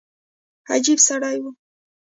[0.71, 1.43] عجب سړى و.